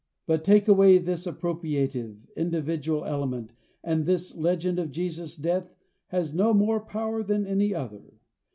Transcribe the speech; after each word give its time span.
But 0.25 0.43
take 0.43 0.67
away 0.67 0.97
this 0.97 1.27
appropriative, 1.27 2.21
individual 2.35 3.05
element, 3.05 3.53
and 3.83 4.03
this 4.07 4.33
legend 4.35 4.79
of 4.79 4.89
Jesus's 4.89 5.35
death 5.37 5.75
has 6.07 6.33
no 6.33 6.55
more 6.55 6.79
power 6.79 7.21
than 7.21 7.45
any 7.45 7.75
other. 7.75 8.15